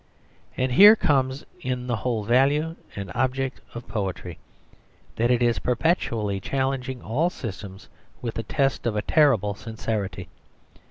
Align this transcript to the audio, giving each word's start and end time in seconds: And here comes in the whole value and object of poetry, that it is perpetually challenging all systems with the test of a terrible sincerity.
And 0.57 0.71
here 0.71 0.95
comes 0.95 1.45
in 1.59 1.85
the 1.85 1.97
whole 1.97 2.23
value 2.23 2.75
and 2.95 3.11
object 3.13 3.61
of 3.75 3.87
poetry, 3.87 4.39
that 5.17 5.29
it 5.29 5.43
is 5.43 5.59
perpetually 5.59 6.39
challenging 6.39 7.03
all 7.03 7.29
systems 7.29 7.87
with 8.19 8.33
the 8.33 8.41
test 8.41 8.87
of 8.87 8.95
a 8.95 9.03
terrible 9.03 9.53
sincerity. 9.53 10.27